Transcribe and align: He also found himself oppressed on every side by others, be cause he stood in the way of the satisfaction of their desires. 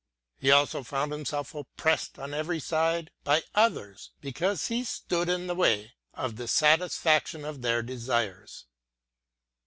He 0.39 0.49
also 0.49 0.81
found 0.81 1.11
himself 1.11 1.53
oppressed 1.53 2.17
on 2.17 2.33
every 2.33 2.59
side 2.59 3.11
by 3.23 3.43
others, 3.53 4.09
be 4.19 4.33
cause 4.33 4.65
he 4.65 4.83
stood 4.83 5.29
in 5.29 5.45
the 5.45 5.53
way 5.53 5.93
of 6.15 6.37
the 6.37 6.47
satisfaction 6.47 7.45
of 7.45 7.61
their 7.61 7.83
desires. 7.83 8.65